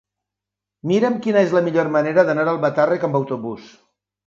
[0.91, 3.71] Mira'm quina és la millor manera d'anar a Albatàrrec amb autobús.